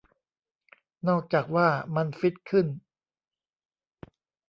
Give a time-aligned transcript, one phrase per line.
[1.07, 2.67] นอกจากว่ามันฟิตขึ้น